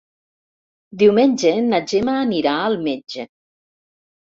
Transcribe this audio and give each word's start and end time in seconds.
Diumenge 1.01 1.51
na 1.67 1.81
Gemma 1.93 2.17
anirà 2.23 2.57
al 2.65 2.81
metge. 2.91 3.29